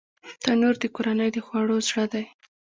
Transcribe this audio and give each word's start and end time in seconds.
تنور 0.43 0.75
د 0.81 0.85
کورنۍ 0.95 1.29
د 1.33 1.37
خوړو 1.45 1.77
زړه 1.87 2.05
دی 2.13 2.25